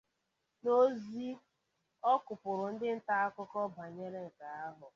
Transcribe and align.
N'ozi 0.61 1.27
ọ 2.11 2.13
kụpụụrụ 2.25 2.65
ndị 2.73 2.87
nta 2.97 3.13
akụkọ 3.25 3.59
banyere 3.75 4.19
nke 4.27 4.45
ahụ 4.65 4.85